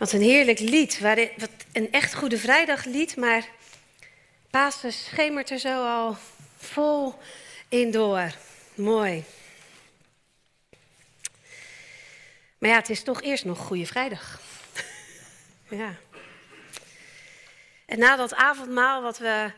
[0.00, 1.00] Wat een heerlijk lied.
[1.00, 3.48] Wat een echt Goede Vrijdaglied, maar
[4.50, 6.16] Pasen schemert er zo al
[6.56, 7.14] vol
[7.68, 8.34] in door.
[8.74, 9.24] Mooi.
[12.58, 14.40] Maar ja, het is toch eerst nog Goede Vrijdag.
[15.80, 15.94] ja.
[17.86, 19.50] En na dat avondmaal wat we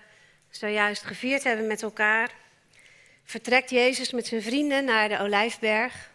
[0.50, 2.30] zojuist gevierd hebben met elkaar,
[3.24, 6.10] vertrekt Jezus met zijn vrienden naar de Olijfberg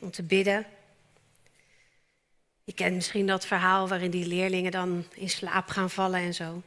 [0.00, 0.66] om te bidden.
[2.64, 6.62] Je kent misschien dat verhaal waarin die leerlingen dan in slaap gaan vallen en zo.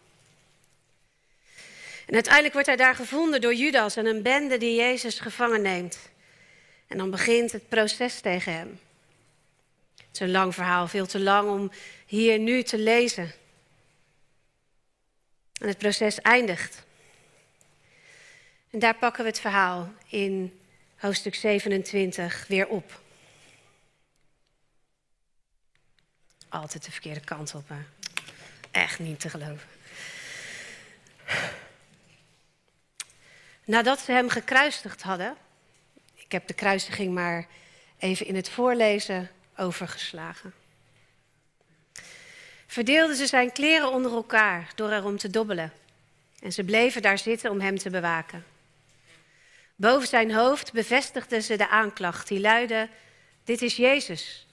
[2.06, 6.10] En uiteindelijk wordt hij daar gevonden door Judas en een bende die Jezus gevangen neemt.
[6.88, 8.80] En dan begint het proces tegen hem.
[9.96, 11.72] Het is een lang verhaal, veel te lang om
[12.06, 13.32] hier nu te lezen.
[15.62, 16.84] En het proces eindigt.
[18.70, 20.60] En daar pakken we het verhaal in
[20.96, 23.04] hoofdstuk 27 weer op.
[26.62, 27.70] Altijd de verkeerde kant op.
[27.70, 27.82] Hè?
[28.72, 29.68] Echt niet te geloven.
[33.66, 35.36] Nadat ze hem gekruisigd hadden,
[36.14, 37.48] ik heb de kruisiging maar
[37.98, 40.54] even in het voorlezen overgeslagen.
[42.68, 45.74] Verdeelden ze zijn kleren onder elkaar door erom te dobbelen.
[46.40, 48.46] En ze bleven daar zitten om hem te bewaken.
[49.76, 52.90] Boven zijn hoofd bevestigden ze de aanklacht die luidde:
[53.44, 54.45] Dit is Jezus,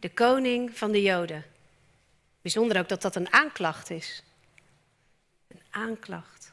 [0.00, 1.44] de koning van de Joden.
[2.42, 4.22] Bijzonder ook dat dat een aanklacht is.
[5.48, 6.52] Een aanklacht.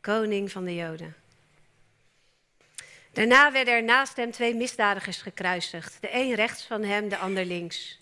[0.00, 1.16] Koning van de Joden.
[3.12, 6.00] Daarna werden er naast hem twee misdadigers gekruisigd.
[6.00, 8.00] De een rechts van hem, de ander links.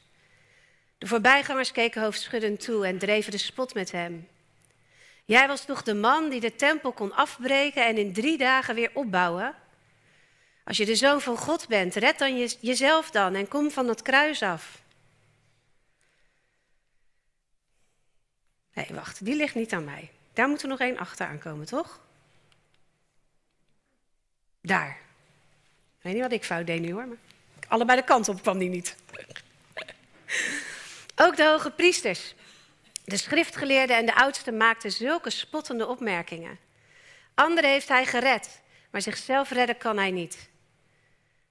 [0.99, 4.29] De voorbijgangers keken hoofdschuddend toe en dreven de spot met hem.
[5.25, 8.91] Jij was toch de man die de tempel kon afbreken en in drie dagen weer
[8.95, 9.55] opbouwen?
[10.71, 14.03] Als je de zoon van God bent, red dan jezelf dan en kom van dat
[14.03, 14.83] kruis af.
[18.73, 20.11] Nee, wacht, die ligt niet aan mij.
[20.33, 22.01] Daar moet er nog één achter aankomen, toch?
[24.61, 24.99] Daar.
[25.97, 27.17] Ik weet niet wat ik fout deed nu hoor, maar
[27.69, 28.97] allebei de kant op kwam die niet.
[31.25, 32.35] Ook de hoge priesters,
[33.05, 36.59] de schriftgeleerden en de oudsten maakten zulke spottende opmerkingen.
[37.35, 40.49] Anderen heeft hij gered, maar zichzelf redden kan hij niet.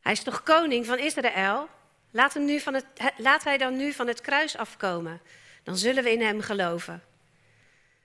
[0.02, 1.70] Hij is toch koning van Israël?
[2.12, 2.86] Laat, hem nu van het,
[3.18, 5.22] laat hij dan nu van het kruis afkomen.
[5.64, 7.04] Dan zullen we in hem geloven.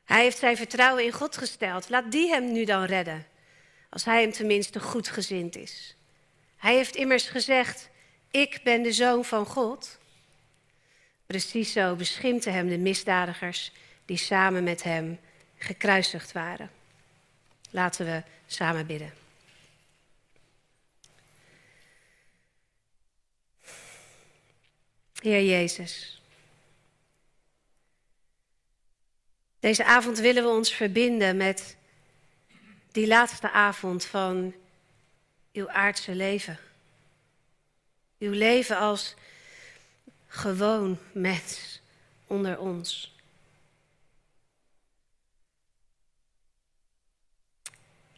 [0.05, 1.89] Hij heeft zijn vertrouwen in God gesteld.
[1.89, 3.27] Laat die hem nu dan redden,
[3.91, 5.97] als hij hem tenminste goedgezind is.
[6.57, 7.89] Hij heeft immers gezegd:
[8.31, 9.99] Ik ben de zoon van God.
[11.27, 13.73] Precies zo beschimpten hem de misdadigers
[14.05, 15.21] die samen met hem
[15.59, 16.71] gekruisigd waren.
[17.71, 19.24] Laten we samen bidden.
[25.21, 26.23] Heer Jezus.
[29.61, 31.77] Deze avond willen we ons verbinden met
[32.93, 34.55] die laatste avond van
[35.53, 36.59] uw aardse leven.
[38.19, 39.15] Uw leven als
[40.27, 41.81] gewoon mens
[42.27, 43.15] onder ons.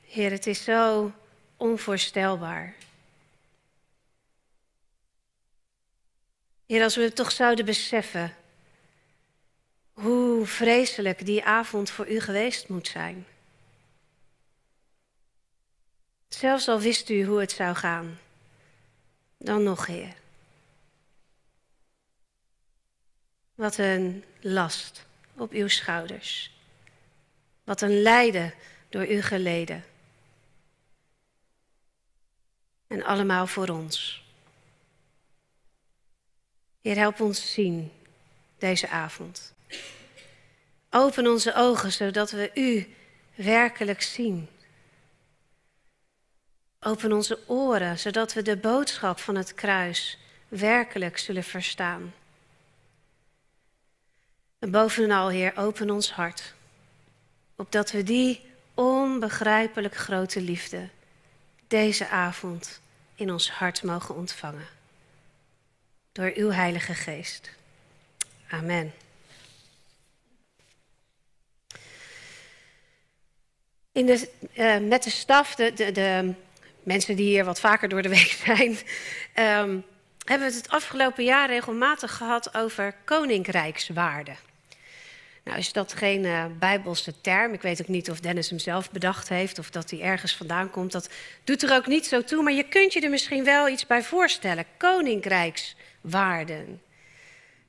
[0.02, 1.12] Heer, het is zo
[1.56, 2.74] onvoorstelbaar.
[6.66, 8.36] Heer, als we toch zouden beseffen
[9.92, 13.26] hoe vreselijk die avond voor u geweest moet zijn.
[16.28, 18.18] Zelfs al wist u hoe het zou gaan,
[19.38, 20.14] dan nog, Heer.
[23.54, 26.50] Wat een last op uw schouders.
[27.64, 28.54] Wat een lijden
[28.88, 29.84] door u geleden.
[32.86, 34.25] En allemaal voor ons.
[36.86, 37.92] Heer, help ons zien
[38.58, 39.52] deze avond.
[40.90, 42.94] Open onze ogen zodat we u
[43.34, 44.48] werkelijk zien.
[46.80, 52.14] Open onze oren zodat we de boodschap van het kruis werkelijk zullen verstaan.
[54.58, 56.54] En bovenal, Heer, open ons hart,
[57.56, 58.40] opdat we die
[58.74, 60.88] onbegrijpelijk grote liefde
[61.66, 62.80] deze avond
[63.14, 64.75] in ons hart mogen ontvangen.
[66.16, 67.50] Door uw Heilige Geest.
[68.50, 68.92] Amen.
[73.92, 76.34] In de, uh, met de staf, de, de, de,
[76.82, 79.84] mensen die hier wat vaker door de week zijn, um,
[80.24, 84.36] hebben we het het afgelopen jaar regelmatig gehad over koninkrijkswaarden.
[85.44, 87.52] Nou is dat geen uh, bijbelse term.
[87.52, 90.70] Ik weet ook niet of Dennis hem zelf bedacht heeft of dat hij ergens vandaan
[90.70, 90.92] komt.
[90.92, 91.10] Dat
[91.44, 94.02] doet er ook niet zo toe, maar je kunt je er misschien wel iets bij
[94.02, 94.64] voorstellen.
[94.76, 95.84] Koninkrijkswaarden.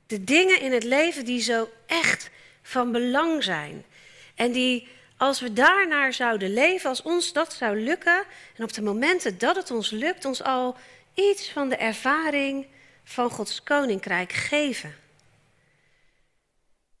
[0.06, 2.30] De dingen in het leven die zo echt
[2.62, 3.84] van belang zijn.
[4.34, 8.24] En die, als we daarnaar zouden leven, als ons dat zou lukken,
[8.56, 10.76] en op de momenten dat het ons lukt, ons al
[11.14, 12.66] iets van de ervaring
[13.04, 14.94] van Gods koninkrijk geven.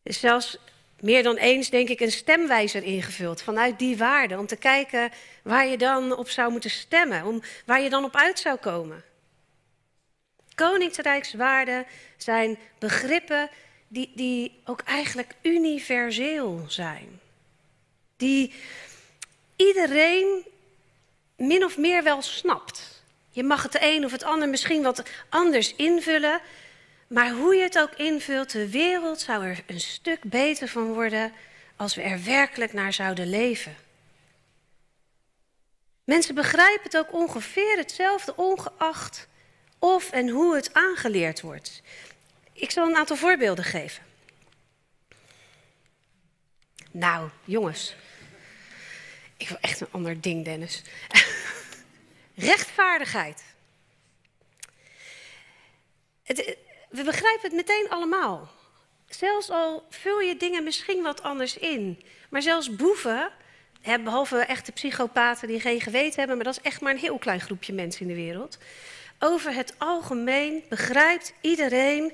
[0.02, 0.58] zelfs
[1.00, 4.38] meer dan eens, denk ik, een stemwijzer ingevuld vanuit die waarde.
[4.38, 5.10] Om te kijken
[5.42, 9.04] waar je dan op zou moeten stemmen, om, waar je dan op uit zou komen.
[10.58, 13.48] Koninkrijkswaarden zijn begrippen
[13.88, 17.20] die, die ook eigenlijk universeel zijn.
[18.16, 18.54] Die
[19.56, 20.46] iedereen
[21.36, 23.02] min of meer wel snapt.
[23.30, 26.40] Je mag het een of het ander misschien wat anders invullen.
[27.06, 31.32] Maar hoe je het ook invult, de wereld zou er een stuk beter van worden
[31.76, 33.76] als we er werkelijk naar zouden leven.
[36.04, 39.28] Mensen begrijpen het ook ongeveer hetzelfde, ongeacht
[39.78, 41.82] of en hoe het aangeleerd wordt.
[42.52, 44.02] Ik zal een aantal voorbeelden geven.
[46.90, 47.96] Nou, jongens.
[49.36, 50.82] Ik wil echt een ander ding, Dennis.
[52.34, 53.44] Rechtvaardigheid.
[56.22, 56.56] Het,
[56.88, 58.50] we begrijpen het meteen allemaal.
[59.08, 62.02] Zelfs al vul je dingen misschien wat anders in.
[62.30, 63.30] Maar zelfs boeven,
[63.82, 67.40] behalve echte psychopaten die geen geweten hebben, maar dat is echt maar een heel klein
[67.40, 68.58] groepje mensen in de wereld.
[69.18, 72.12] Over het algemeen begrijpt iedereen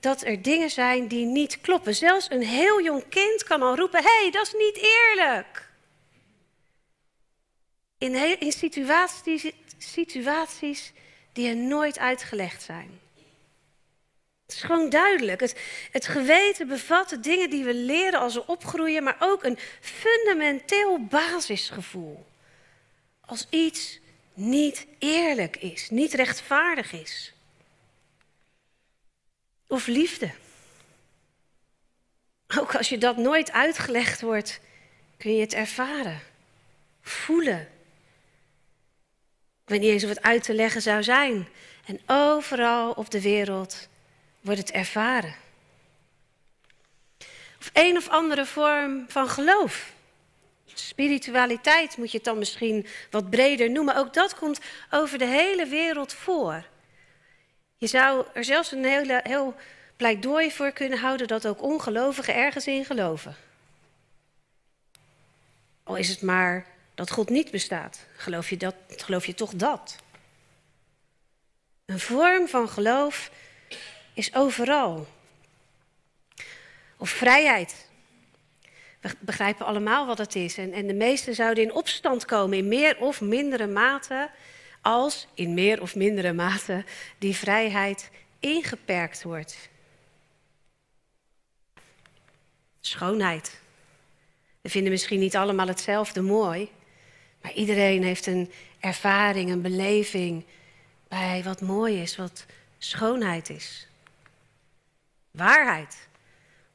[0.00, 1.94] dat er dingen zijn die niet kloppen.
[1.94, 5.68] Zelfs een heel jong kind kan al roepen: hé, hey, dat is niet eerlijk.
[7.98, 10.92] In, in situaties, situaties
[11.32, 13.00] die er nooit uitgelegd zijn.
[14.46, 15.40] Het is gewoon duidelijk.
[15.40, 15.60] Het,
[15.90, 21.04] het geweten bevat de dingen die we leren als we opgroeien, maar ook een fundamenteel
[21.04, 22.26] basisgevoel.
[23.20, 24.00] Als iets
[24.40, 27.32] niet eerlijk is, niet rechtvaardig is.
[29.66, 30.30] Of liefde.
[32.58, 34.60] Ook als je dat nooit uitgelegd wordt,
[35.16, 36.20] kun je het ervaren,
[37.02, 37.60] voelen.
[39.62, 41.48] Ik weet niet eens of het uit te leggen zou zijn.
[41.86, 43.88] En overal op de wereld
[44.40, 45.34] wordt het ervaren.
[47.58, 49.92] Of een of andere vorm van geloof.
[50.86, 53.96] Spiritualiteit moet je het dan misschien wat breder noemen.
[53.96, 54.60] Ook dat komt
[54.90, 56.64] over de hele wereld voor.
[57.76, 59.54] Je zou er zelfs een hele, heel
[59.96, 63.36] pleidooi voor kunnen houden dat ook ongelovigen ergens in geloven.
[65.82, 68.06] Al is het maar dat God niet bestaat.
[68.16, 69.96] Geloof je, dat, geloof je toch dat?
[71.86, 73.30] Een vorm van geloof
[74.14, 75.06] is overal.
[76.96, 77.88] Of vrijheid.
[79.00, 80.58] We begrijpen allemaal wat het is.
[80.58, 84.30] En, en de meesten zouden in opstand komen in meer of mindere mate,
[84.80, 86.84] als in meer of mindere mate
[87.18, 89.68] die vrijheid ingeperkt wordt.
[92.80, 93.60] Schoonheid.
[94.60, 96.70] We vinden misschien niet allemaal hetzelfde mooi,
[97.42, 100.44] maar iedereen heeft een ervaring, een beleving
[101.08, 102.46] bij wat mooi is, wat
[102.78, 103.88] schoonheid is.
[105.30, 106.08] Waarheid.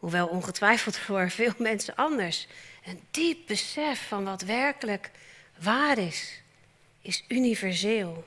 [0.05, 2.47] Hoewel ongetwijfeld voor veel mensen anders.
[2.85, 5.11] Een diep besef van wat werkelijk
[5.59, 6.41] waar is,
[7.01, 8.23] is universeel.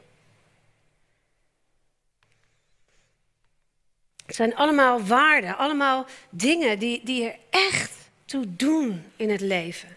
[4.26, 7.92] Het zijn allemaal waarden, allemaal dingen die, die er echt
[8.24, 9.96] toe doen in het leven.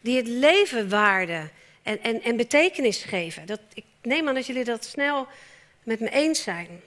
[0.00, 1.50] Die het leven waarde
[1.82, 3.46] en, en, en betekenis geven.
[3.46, 5.26] Dat, ik neem aan dat jullie dat snel
[5.82, 6.80] met me eens zijn.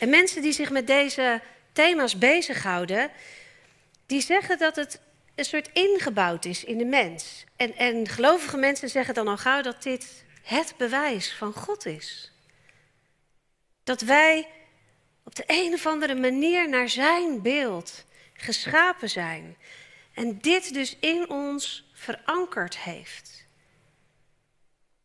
[0.00, 1.40] En mensen die zich met deze
[1.76, 3.10] thema's bezighouden,
[4.06, 5.00] die zeggen dat het
[5.34, 7.44] een soort ingebouwd is in de mens.
[7.56, 12.32] En, en gelovige mensen zeggen dan al gauw dat dit het bewijs van God is.
[13.84, 14.48] Dat wij
[15.24, 19.56] op de een of andere manier naar zijn beeld geschapen zijn.
[20.14, 23.46] En dit dus in ons verankerd heeft.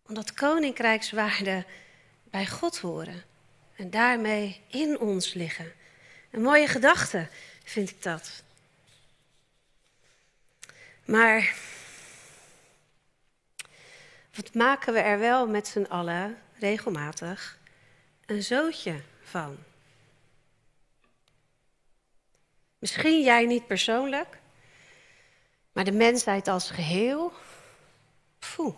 [0.07, 1.65] Omdat koninkrijkswaarden
[2.23, 3.23] bij God horen
[3.75, 5.79] en daarmee in ons liggen.
[6.31, 7.27] Een mooie gedachte
[7.63, 8.43] vind ik dat.
[11.05, 11.55] Maar
[14.33, 17.57] wat maken we er wel met z'n allen regelmatig
[18.25, 19.57] een zootje van?
[22.79, 24.37] Misschien jij niet persoonlijk,
[25.71, 27.33] maar de mensheid als geheel.
[28.55, 28.75] Poeh.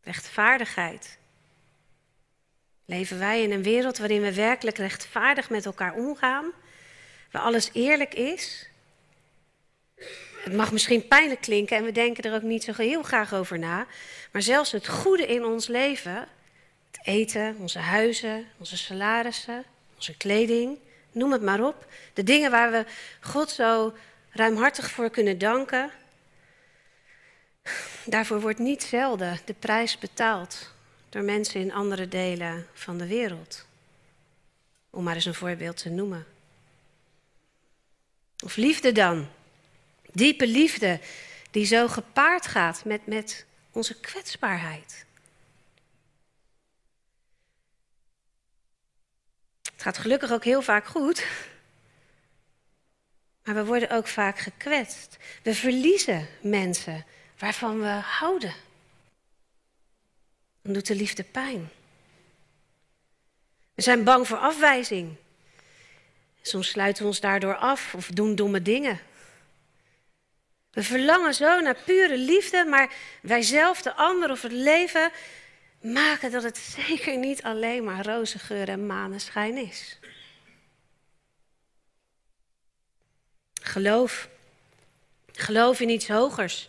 [0.00, 1.18] Rechtvaardigheid.
[2.90, 6.52] Leven wij in een wereld waarin we werkelijk rechtvaardig met elkaar omgaan,
[7.30, 8.68] waar alles eerlijk is?
[10.44, 13.58] Het mag misschien pijnlijk klinken en we denken er ook niet zo heel graag over
[13.58, 13.86] na,
[14.32, 16.28] maar zelfs het goede in ons leven,
[16.90, 19.64] Het eten, onze huizen, onze salarissen,
[19.94, 20.78] onze kleding,
[21.12, 21.86] noem het maar op.
[22.12, 22.84] De dingen waar we
[23.20, 23.94] God zo
[24.30, 25.90] ruimhartig voor kunnen danken.
[28.04, 30.76] Daarvoor wordt niet zelden de prijs betaald
[31.08, 33.66] door mensen in andere delen van de wereld.
[34.90, 36.26] Om maar eens een voorbeeld te noemen.
[38.44, 39.28] Of liefde dan.
[40.12, 41.00] Diepe liefde
[41.50, 45.06] die zo gepaard gaat met, met onze kwetsbaarheid.
[49.62, 51.26] Het gaat gelukkig ook heel vaak goed.
[53.44, 55.16] Maar we worden ook vaak gekwetst.
[55.42, 57.04] We verliezen mensen
[57.38, 58.54] waarvan we houden.
[60.70, 61.70] Doet de liefde pijn.
[63.74, 65.16] We zijn bang voor afwijzing.
[66.42, 69.00] Soms sluiten we ons daardoor af of doen domme dingen.
[70.70, 75.10] We verlangen zo naar pure liefde, maar wij zelf, de ander of het leven
[75.80, 76.56] maken dat het
[76.86, 79.98] zeker niet alleen maar roze geur en maneschijn is.
[83.62, 84.28] Geloof.
[85.32, 86.68] Geloof in iets hogers.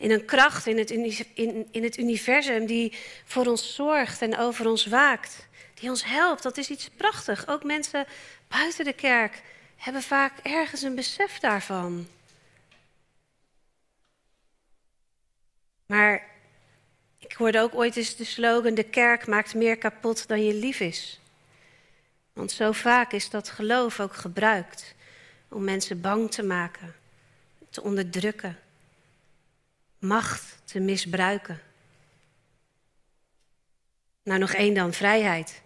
[0.00, 0.90] In een kracht in het,
[1.34, 2.92] in, in het universum die
[3.24, 5.48] voor ons zorgt en over ons waakt.
[5.74, 6.42] Die ons helpt.
[6.42, 7.46] Dat is iets prachtigs.
[7.46, 8.06] Ook mensen
[8.48, 9.42] buiten de kerk
[9.76, 12.08] hebben vaak ergens een besef daarvan.
[15.86, 16.28] Maar
[17.18, 20.80] ik hoorde ook ooit eens de slogan: de kerk maakt meer kapot dan je lief
[20.80, 21.20] is.
[22.32, 24.94] Want zo vaak is dat geloof ook gebruikt
[25.48, 26.94] om mensen bang te maken,
[27.70, 28.58] te onderdrukken,
[30.00, 31.60] macht te misbruiken.
[34.22, 35.62] Nou, nog één dan, vrijheid.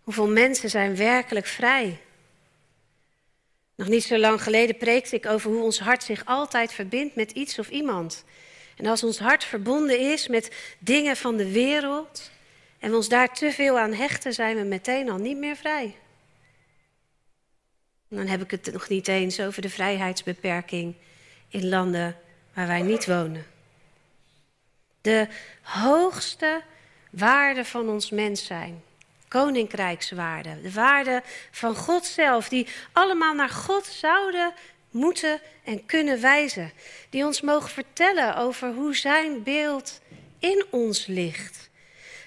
[0.00, 2.00] Hoeveel mensen zijn werkelijk vrij?
[3.74, 7.30] Nog niet zo lang geleden preekte ik over hoe ons hart zich altijd verbindt met
[7.30, 8.24] iets of iemand.
[8.76, 12.30] En als ons hart verbonden is met dingen van de wereld
[12.78, 15.96] en we ons daar te veel aan hechten, zijn we meteen al niet meer vrij.
[18.08, 20.94] Dan heb ik het nog niet eens over de vrijheidsbeperking
[21.48, 22.16] in landen
[22.56, 23.46] waar wij niet wonen.
[25.00, 25.28] De
[25.62, 26.62] hoogste
[27.10, 28.82] waarde van ons mens zijn,
[29.28, 34.52] koninkrijkswaarde, de waarde van God zelf, die allemaal naar God zouden
[34.90, 36.72] moeten en kunnen wijzen.
[37.10, 40.00] Die ons mogen vertellen over hoe zijn beeld
[40.38, 41.70] in ons ligt.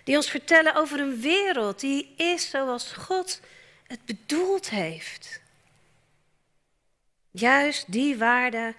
[0.03, 3.39] Die ons vertellen over een wereld die is zoals God
[3.87, 5.41] het bedoeld heeft.
[7.31, 8.75] Juist die waarden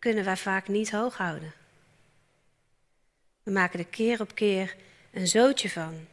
[0.00, 1.52] kunnen wij vaak niet hoog houden.
[3.42, 4.76] We maken er keer op keer
[5.12, 6.06] een zootje van.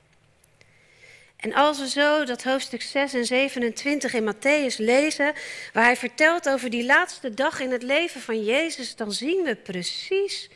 [1.35, 5.33] En als we zo dat hoofdstuk 6 en 27 in Matthäus lezen,
[5.73, 9.55] waar hij vertelt over die laatste dag in het leven van Jezus, dan zien we
[9.55, 10.49] precies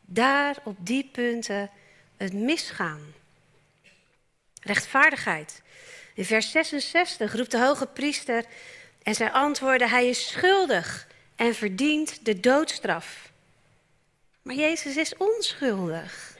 [0.00, 1.70] daar op die punten
[2.16, 3.14] het misgaan.
[4.60, 5.62] Rechtvaardigheid.
[6.14, 8.44] In vers 66 roept de hoge priester
[9.02, 13.32] en zij antwoorden, hij is schuldig en verdient de doodstraf.
[14.42, 16.34] Maar Jezus is onschuldig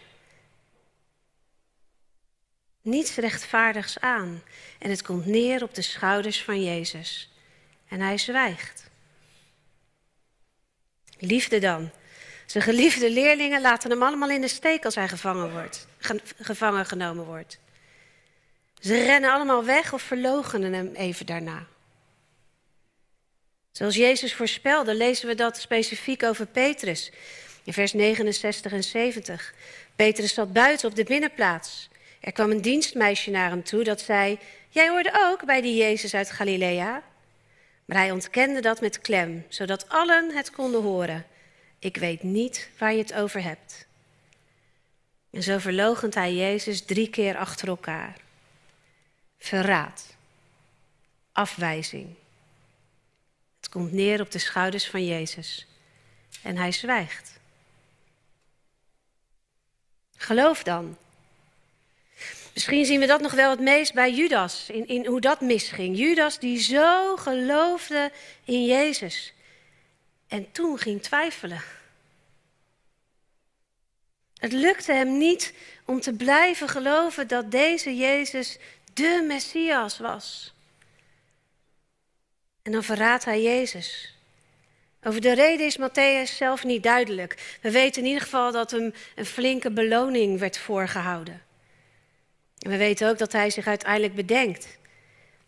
[2.85, 4.43] niets rechtvaardigs aan.
[4.79, 7.33] En het komt neer op de schouders van Jezus.
[7.89, 8.91] En hij zwijgt.
[11.19, 11.91] Liefde dan.
[12.47, 15.87] Zijn geliefde leerlingen laten hem allemaal in de steek als hij gevangen, wordt,
[16.41, 17.59] gevangen genomen wordt.
[18.81, 21.67] Ze rennen allemaal weg of verloochenen hem even daarna.
[23.77, 27.11] Zoals Jezus voorspelde, lezen we dat specifiek over Petrus.
[27.65, 29.55] In vers 69 en 70.
[29.97, 31.89] Petrus zat buiten op de binnenplaats.
[32.21, 34.39] Er kwam een dienstmeisje naar hem toe dat zei:
[34.69, 37.03] Jij hoorde ook bij die Jezus uit Galilea?
[37.85, 41.27] Maar hij ontkende dat met klem, zodat allen het konden horen.
[41.79, 43.87] Ik weet niet waar je het over hebt.
[45.31, 48.17] En zo verlogent hij Jezus drie keer achter elkaar.
[49.39, 50.17] Verraad.
[51.33, 52.15] Afwijzing.
[53.75, 55.67] Komt neer op de schouders van Jezus.
[56.43, 57.39] En hij zwijgt.
[60.17, 60.97] Geloof dan
[62.53, 65.99] Misschien zien we dat nog wel het meest bij Judas, in, in hoe dat misging.
[65.99, 68.13] Judas die zo geloofde
[68.45, 69.33] in Jezus
[70.29, 71.63] en toen ging twijfelen.
[74.37, 75.55] Het lukte hem niet
[75.85, 78.59] om te blijven geloven dat deze Jezus
[78.93, 80.54] de Messias was.
[82.65, 84.15] En dan verraadt hij Jezus.
[85.03, 87.59] Over de reden is Matthäus zelf niet duidelijk.
[87.61, 91.43] We weten in ieder geval dat hem een flinke beloning werd voorgehouden.
[92.59, 94.79] En we weten ook dat hij zich uiteindelijk bedenkt.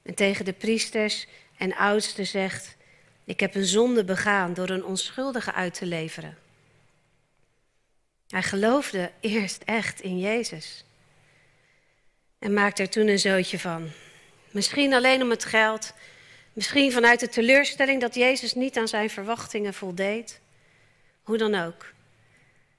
[0.03, 1.27] En tegen de priesters
[1.59, 2.77] en oudsten zegt:
[3.25, 6.39] Ik heb een zonde begaan door een onschuldige uit te leveren.
[8.29, 10.85] Hij geloofde eerst echt in Jezus.
[12.39, 13.91] en maakte er toen een zootje van.
[14.51, 15.93] Misschien alleen om het geld,
[16.57, 20.41] misschien vanuit de teleurstelling dat Jezus niet aan zijn verwachtingen voldeed.
[21.23, 21.93] Hoe dan ook.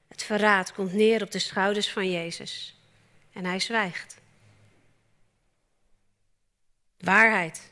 [0.07, 2.75] Het verraad komt neer op de schouders van Jezus
[3.33, 4.17] en hij zwijgt.
[6.97, 7.71] Waarheid.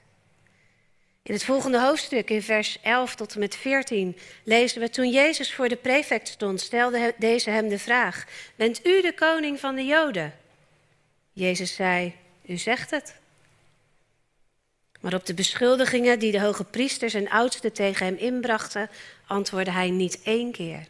[1.24, 5.54] In het volgende hoofdstuk, in vers 11 tot en met 14, lezen we: Toen Jezus
[5.54, 9.86] voor de prefect stond, stelde deze hem de vraag: Bent u de koning van de
[9.86, 10.34] Joden?
[11.32, 13.24] Jezus zei: U zegt het.
[15.06, 18.90] Maar op de beschuldigingen die de hoge priesters en oudsten tegen hem inbrachten,
[19.28, 20.88] antwoordde hij niet één keer.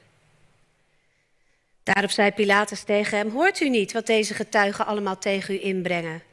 [1.83, 6.23] Daarop zei Pilatus tegen hem: Hoort u niet wat deze getuigen allemaal tegen u inbrengen?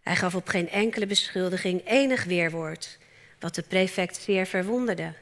[0.00, 2.98] Hij gaf op geen enkele beschuldiging enig weerwoord,
[3.38, 5.12] wat de prefect zeer verwonderde.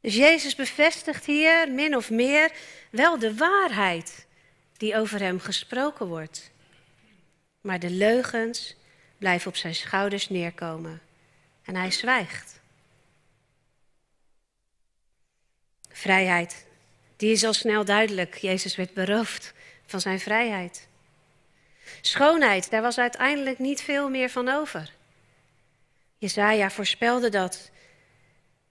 [0.00, 2.50] Dus Jezus bevestigt hier min of meer
[2.90, 4.26] wel de waarheid
[4.76, 6.50] die over hem gesproken wordt.
[7.60, 8.78] Maar de leugens
[9.20, 11.00] blijven op zijn schouders neerkomen
[11.64, 12.60] en hij zwijgt.
[15.88, 16.66] Vrijheid,
[17.16, 18.34] die is al snel duidelijk.
[18.34, 19.52] Jezus werd beroofd
[19.86, 20.88] van zijn vrijheid.
[22.00, 24.92] Schoonheid, daar was uiteindelijk niet veel meer van over.
[26.18, 27.70] Jezaja voorspelde dat.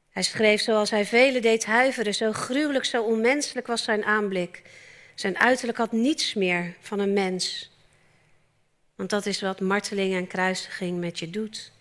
[0.10, 4.62] Hij schreef zoals hij velen deed huiveren, zo gruwelijk, zo onmenselijk was zijn aanblik.
[5.16, 7.72] Zijn uiterlijk had niets meer van een mens.
[9.00, 11.72] Want dat is wat marteling en kruisiging met je doet.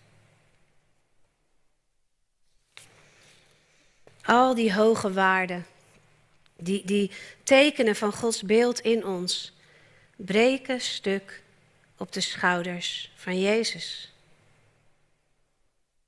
[4.21, 5.65] Al die hoge waarden,
[6.55, 7.11] die, die
[7.43, 9.53] tekenen van Gods beeld in ons,
[10.15, 11.41] breken stuk
[11.97, 14.13] op de schouders van Jezus.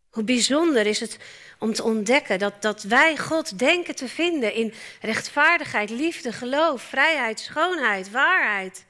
[0.10, 1.18] Hoe bijzonder is het
[1.60, 7.40] om te ontdekken dat, dat wij God denken te vinden in rechtvaardigheid, liefde, geloof, vrijheid,
[7.40, 8.86] schoonheid, waarheid.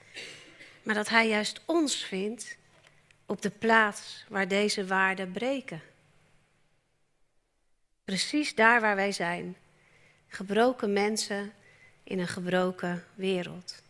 [0.84, 2.58] Maar dat Hij juist ons vindt
[3.26, 5.82] op de plaats waar deze waarden breken.
[8.06, 9.58] Precies daar waar wij zijn.
[10.28, 11.54] Gebroken mensen
[12.04, 13.82] in een gebroken wereld.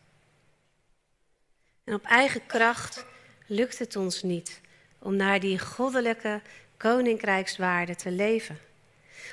[1.84, 3.06] En op eigen kracht
[3.46, 4.62] lukt het ons niet
[5.00, 6.42] om naar die goddelijke
[6.78, 8.60] koninkrijkswaarde te leven.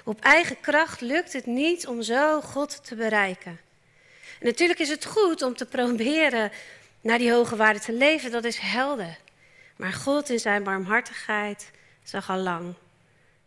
[0.05, 3.61] Op eigen kracht lukt het niet om zo God te bereiken.
[4.41, 6.51] En natuurlijk is het goed om te proberen
[7.01, 9.19] naar die hoge waarde te leven, dat is helder.
[9.77, 11.71] Maar God in zijn barmhartigheid
[12.03, 12.75] zag al lang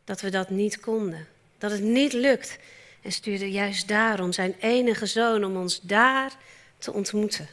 [0.04, 1.28] dat we dat niet konden.
[1.58, 2.58] Dat het niet lukt.
[3.02, 6.32] En stuurde juist daarom zijn enige zoon om ons daar
[6.78, 7.48] te ontmoeten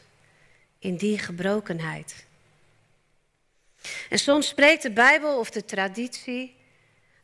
[0.79, 2.27] in die gebrokenheid.
[4.09, 6.57] En soms spreekt de Bijbel of de traditie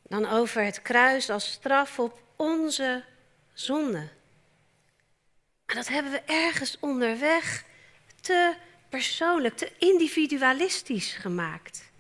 [0.02, 3.04] dan over het kruis als straf op onze
[3.52, 4.08] zonde.
[5.66, 7.64] Maar dat hebben we ergens onderweg
[8.20, 8.54] te
[8.94, 11.90] persoonlijk, te individualistisch gemaakt.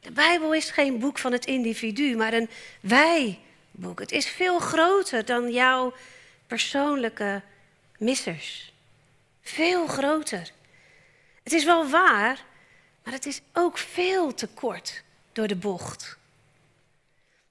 [0.00, 2.50] De Bijbel is geen boek van het individu, maar een
[2.80, 3.98] wij-boek.
[3.98, 5.94] Het is veel groter dan jouw
[6.46, 7.42] persoonlijke
[7.98, 8.72] missers.
[9.42, 10.50] Veel groter.
[11.42, 12.44] Het is wel waar,
[13.04, 15.02] maar het is ook veel te kort
[15.32, 16.16] door de bocht.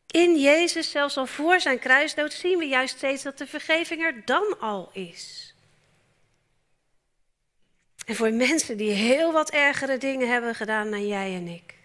[0.07, 4.21] In Jezus, zelfs al voor zijn kruisdood, zien we juist steeds dat de vergeving er
[4.25, 5.50] dan al is.
[8.11, 11.75] En voor mensen die heel wat ergere dingen hebben gedaan dan jij en ik.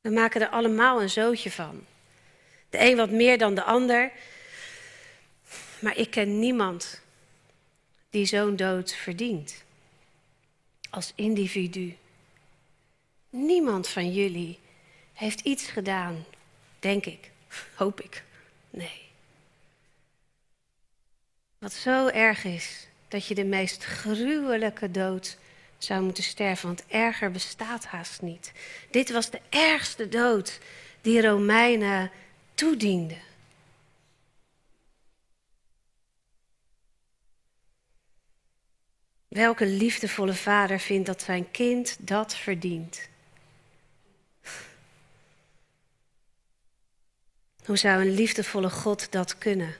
[0.00, 1.84] We maken er allemaal een zootje van.
[2.68, 4.12] De een wat meer dan de ander.
[5.78, 7.02] Maar ik ken niemand
[8.10, 9.64] die zo'n dood verdient.
[10.90, 11.96] Als individu.
[13.30, 14.58] Niemand van jullie
[15.12, 16.24] heeft iets gedaan,
[16.78, 17.30] denk ik,
[17.74, 18.22] hoop ik.
[18.70, 19.02] Nee.
[21.58, 25.36] Wat zo erg is dat je de meest gruwelijke dood
[25.78, 28.52] zou moeten sterven, want erger bestaat haast niet.
[28.90, 30.58] Dit was de ergste dood
[31.00, 32.10] die Romeinen
[32.54, 33.18] toedienden.
[39.28, 43.08] Welke liefdevolle vader vindt dat zijn kind dat verdient?
[47.64, 49.76] Hoe zou een liefdevolle God dat kunnen?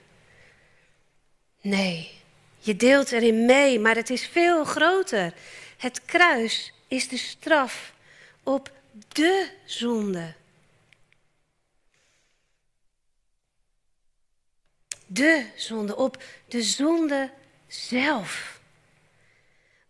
[1.61, 2.20] Nee,
[2.61, 5.33] je deelt erin mee, maar het is veel groter.
[5.77, 7.93] Het kruis is de straf
[8.43, 8.71] op
[9.07, 10.33] de zonde.
[15.05, 17.31] De zonde, op de zonde
[17.67, 18.59] zelf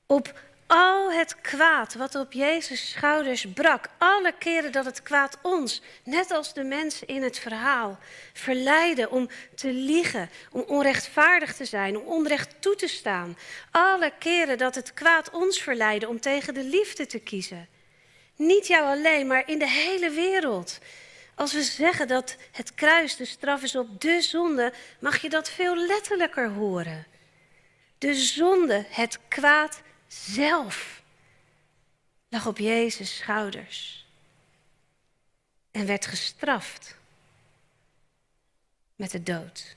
[0.06, 0.40] op
[0.74, 6.32] al het kwaad wat op Jezus' schouders brak, alle keren dat het kwaad ons, net
[6.32, 8.00] als de mensen in het verhaal,
[8.34, 13.38] verleidde om te liegen, om onrechtvaardig te zijn, om onrecht toe te staan.
[13.72, 17.68] Alle keren dat het kwaad ons verleidde om tegen de liefde te kiezen.
[18.36, 20.80] Niet jou alleen, maar in de hele wereld.
[21.36, 25.50] Als we zeggen dat het kruis de straf is op de zonde, mag je dat
[25.50, 27.06] veel letterlijker horen.
[27.98, 29.82] De zonde, het kwaad
[30.14, 31.02] zelf,
[32.30, 34.06] lag op Jezus' schouders
[35.72, 36.96] en werd gestraft
[38.96, 39.76] met de dood.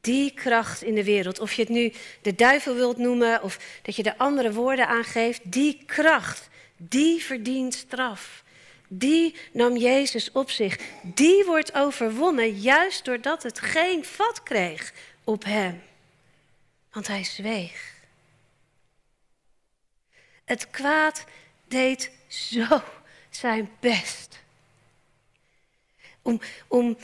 [0.00, 1.92] Die kracht in de wereld, of je het nu
[2.22, 7.74] de duivel wilt noemen of dat je er andere woorden aangeeft, die kracht, die verdient
[7.74, 8.44] straf.
[8.88, 10.78] Die nam Jezus op zich.
[11.02, 14.92] Die wordt overwonnen juist doordat het geen vat kreeg
[15.24, 15.82] op hem.
[16.90, 17.97] Want hij zweeg.
[20.48, 21.24] Het kwaad
[21.66, 22.82] deed zo
[23.30, 24.38] zijn best.
[26.22, 26.96] Om, om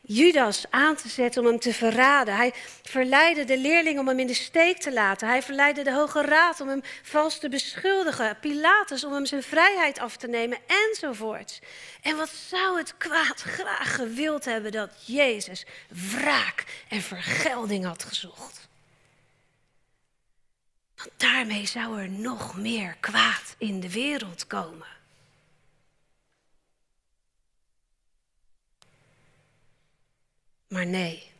[0.00, 2.36] Judas aan te zetten om hem te verraden.
[2.36, 5.28] Hij verleidde de leerling om hem in de steek te laten.
[5.28, 8.38] Hij verleidde de Hoge Raad om hem vals te beschuldigen.
[8.40, 11.60] Pilatus om hem zijn vrijheid af te nemen enzovoorts.
[12.02, 18.69] En wat zou het kwaad graag gewild hebben dat Jezus wraak en vergelding had gezocht.
[21.00, 24.86] Want daarmee zou er nog meer kwaad in de wereld komen.
[30.68, 31.30] Maar nee,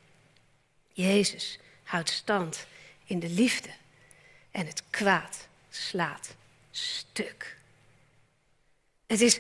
[0.93, 2.67] Jezus houdt stand
[3.05, 3.71] in de liefde
[4.51, 6.35] en het kwaad slaat
[6.71, 7.57] stuk.
[9.07, 9.39] Het is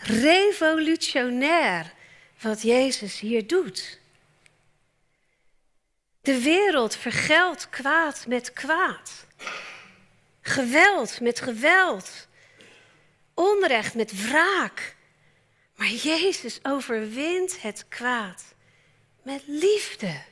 [0.00, 1.92] revolutionair
[2.40, 3.97] wat Jezus hier doet.
[6.28, 9.26] De wereld vergeldt kwaad met kwaad.
[10.40, 12.28] Geweld met geweld.
[13.34, 14.96] Onrecht met wraak.
[15.76, 18.54] Maar Jezus overwint het kwaad
[19.22, 20.22] met liefde.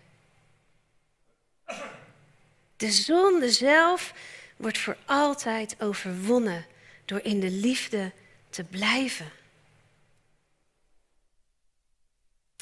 [2.77, 4.13] De zonde zelf
[4.57, 6.67] wordt voor altijd overwonnen
[7.05, 8.13] door in de liefde
[8.51, 9.33] te blijven.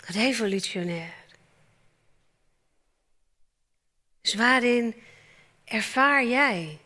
[0.05, 1.24] Revolutionair.
[4.25, 4.95] Dus waarin
[5.65, 6.79] ervaar jij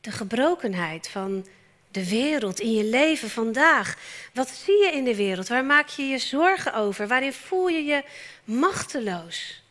[0.00, 1.46] de gebrokenheid van
[1.90, 3.98] de wereld in je leven vandaag?
[4.34, 5.48] Wat zie je in de wereld?
[5.48, 7.08] Waar maak je je zorgen over?
[7.08, 8.04] Waarin voel je je
[8.44, 9.62] machteloos?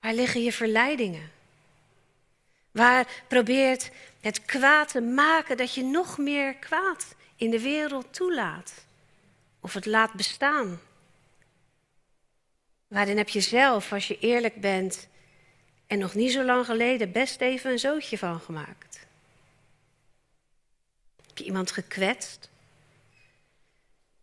[0.00, 1.30] Waar liggen je verleidingen?
[2.70, 8.72] Waar probeert het kwaad te maken dat je nog meer kwaad in de wereld toelaat?
[9.60, 10.80] Of het laat bestaan?
[12.88, 15.08] Waarin heb je zelf, als je eerlijk bent,
[15.88, 19.06] en nog niet zo lang geleden best even een zootje van gemaakt?
[21.26, 22.50] Heb je iemand gekwetst?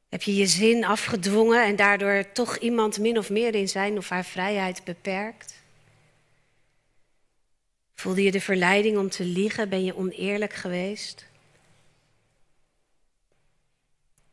[0.10, 4.10] Heb je je zin afgedwongen en daardoor toch iemand min of meer in zijn of
[4.10, 5.64] haar vrijheid beperkt?
[7.96, 9.70] Voelde je de verleiding om te liegen?
[9.70, 11.26] Ben je oneerlijk geweest?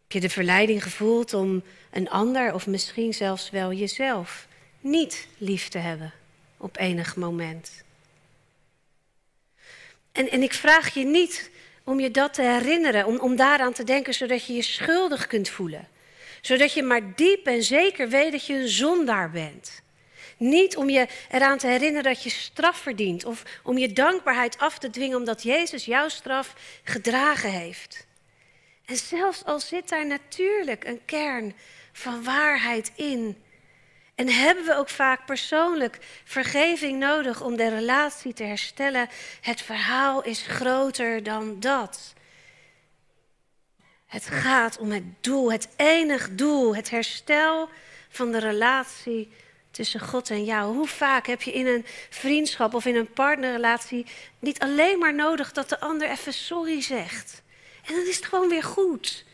[0.03, 4.47] Heb je de verleiding gevoeld om een ander of misschien zelfs wel jezelf
[4.81, 6.13] niet lief te hebben?
[6.63, 7.85] Op enig moment.
[10.13, 11.51] En, en ik vraag je niet
[11.85, 15.49] om je dat te herinneren, om, om daaraan te denken, zodat je je schuldig kunt
[15.49, 15.89] voelen.
[16.41, 19.83] Zodat je maar diep en zeker weet dat je een zondaar bent.
[20.37, 24.79] Niet om je eraan te herinneren dat je straf verdient of om je dankbaarheid af
[24.79, 28.07] te dwingen omdat Jezus jouw straf gedragen heeft.
[28.85, 31.55] En zelfs al zit daar natuurlijk een kern
[31.93, 33.43] van waarheid in,
[34.23, 39.09] en hebben we ook vaak persoonlijk vergeving nodig om de relatie te herstellen?
[39.41, 42.13] Het verhaal is groter dan dat.
[44.07, 47.69] Het gaat om het doel, het enig doel, het herstel
[48.09, 49.33] van de relatie
[49.71, 50.75] tussen God en jou.
[50.75, 54.07] Hoe vaak heb je in een vriendschap of in een partnerrelatie
[54.39, 57.43] niet alleen maar nodig dat de ander even sorry zegt?
[57.87, 59.25] En dan is het gewoon weer goed.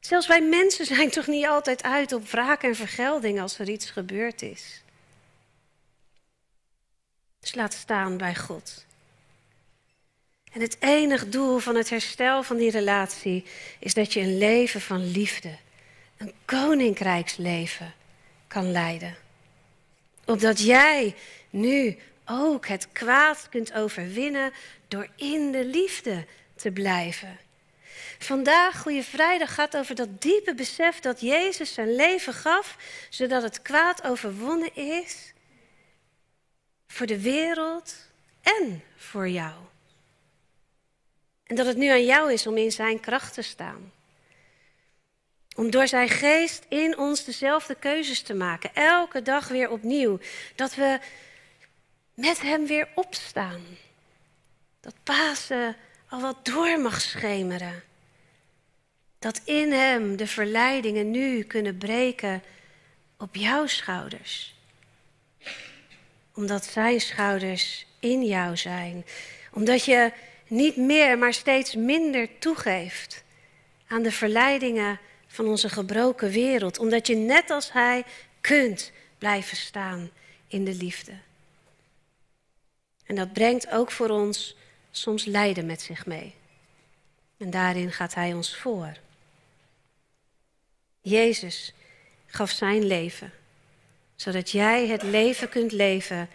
[0.00, 3.90] Zelfs wij mensen zijn toch niet altijd uit op wraak en vergelding als er iets
[3.90, 4.82] gebeurd is.
[7.40, 8.86] Dus laat staan bij God.
[10.52, 13.44] En het enige doel van het herstel van die relatie
[13.78, 15.56] is dat je een leven van liefde,
[16.16, 17.94] een koninkrijksleven
[18.46, 19.16] kan leiden.
[20.24, 21.14] Opdat jij
[21.50, 24.52] nu ook het kwaad kunt overwinnen
[24.88, 27.38] door in de liefde te blijven.
[28.18, 32.76] Vandaag, Goede Vrijdag, gaat over dat diepe besef dat Jezus zijn leven gaf,
[33.10, 35.32] zodat het kwaad overwonnen is
[36.86, 37.94] voor de wereld
[38.42, 39.54] en voor jou.
[41.44, 43.92] En dat het nu aan jou is om in zijn kracht te staan.
[45.56, 48.74] Om door zijn geest in ons dezelfde keuzes te maken.
[48.74, 50.18] Elke dag weer opnieuw.
[50.54, 50.98] Dat we
[52.14, 53.62] met hem weer opstaan.
[54.80, 55.76] Dat Pasen
[56.08, 57.82] al wat door mag schemeren.
[59.18, 62.42] Dat in hem de verleidingen nu kunnen breken
[63.18, 64.54] op jouw schouders.
[66.34, 69.06] Omdat zijn schouders in jou zijn.
[69.52, 70.12] Omdat je
[70.46, 73.24] niet meer, maar steeds minder toegeeft
[73.86, 76.78] aan de verleidingen van onze gebroken wereld.
[76.78, 78.04] Omdat je net als hij
[78.40, 80.10] kunt blijven staan
[80.48, 81.12] in de liefde.
[83.06, 84.56] En dat brengt ook voor ons
[84.90, 86.34] soms lijden met zich mee.
[87.36, 88.92] En daarin gaat hij ons voor.
[91.00, 91.72] Jezus
[92.26, 93.32] gaf zijn leven,
[94.16, 96.28] zodat jij het leven kunt leven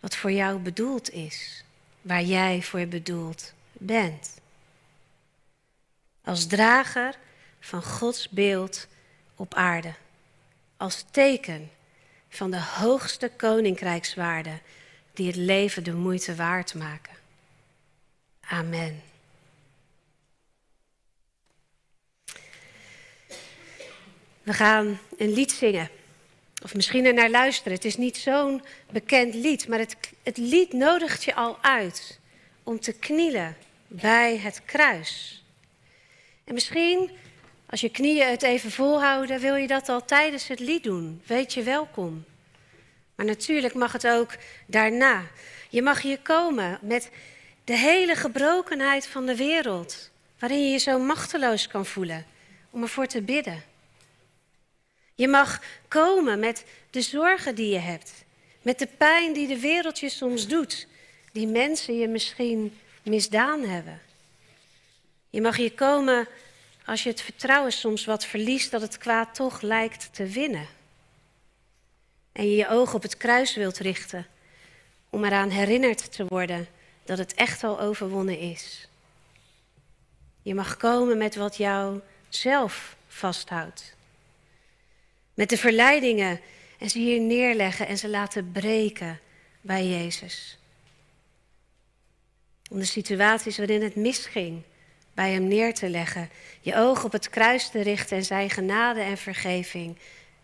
[0.00, 1.64] wat voor jou bedoeld is,
[2.00, 4.40] waar jij voor bedoeld bent.
[6.24, 7.18] Als drager
[7.60, 8.86] van Gods beeld
[9.36, 9.94] op aarde,
[10.76, 11.70] als teken
[12.28, 14.58] van de hoogste koninkrijkswaarde
[15.12, 17.14] die het leven de moeite waard maken.
[18.40, 19.11] Amen.
[24.42, 25.88] We gaan een lied zingen.
[26.62, 27.72] Of misschien er naar luisteren.
[27.72, 32.18] Het is niet zo'n bekend lied, maar het, het lied nodigt je al uit
[32.62, 35.42] om te knielen bij het kruis.
[36.44, 37.10] En misschien,
[37.66, 41.22] als je knieën het even volhouden, wil je dat al tijdens het lied doen.
[41.26, 42.24] Weet je welkom.
[43.14, 45.22] Maar natuurlijk mag het ook daarna.
[45.68, 47.10] Je mag hier komen met
[47.64, 52.26] de hele gebrokenheid van de wereld, waarin je je zo machteloos kan voelen,
[52.70, 53.71] om ervoor te bidden.
[55.22, 58.12] Je mag komen met de zorgen die je hebt,
[58.62, 60.86] met de pijn die de wereld je soms doet,
[61.32, 64.00] die mensen je misschien misdaan hebben.
[65.30, 66.28] Je mag hier komen
[66.86, 70.66] als je het vertrouwen soms wat verliest dat het kwaad toch lijkt te winnen.
[72.32, 74.26] En je je ogen op het kruis wilt richten
[75.10, 76.68] om eraan herinnerd te worden
[77.04, 78.88] dat het echt al overwonnen is.
[80.42, 83.91] Je mag komen met wat jou zelf vasthoudt.
[85.34, 86.40] Met de verleidingen
[86.78, 89.20] en ze hier neerleggen en ze laten breken
[89.60, 90.58] bij Jezus.
[92.70, 94.62] Om de situaties waarin het misging
[95.14, 96.30] bij Hem neer te leggen.
[96.60, 99.96] Je oog op het kruis te richten en Zijn genade en vergeving